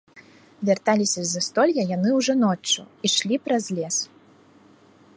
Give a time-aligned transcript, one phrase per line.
[0.69, 3.97] Вярталіся з застолля яны ўжо ноччу, ішлі праз лес.